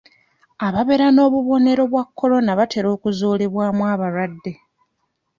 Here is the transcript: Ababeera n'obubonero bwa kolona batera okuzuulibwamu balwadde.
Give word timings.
Ababeera 0.67 1.07
n'obubonero 1.11 1.83
bwa 1.91 2.03
kolona 2.17 2.51
batera 2.59 2.87
okuzuulibwamu 2.95 3.83
balwadde. 4.01 4.51